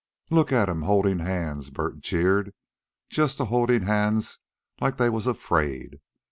"Look 0.31 0.51
at 0.51 0.67
'em 0.67 0.81
holdin' 0.81 1.19
hands," 1.19 1.69
Bert 1.69 1.99
jeered. 1.99 2.55
"Just 3.11 3.39
a 3.39 3.45
holdin' 3.45 3.83
hands 3.83 4.39
like 4.79 4.97
they 4.97 5.11
was 5.11 5.27
afraid. 5.27 5.99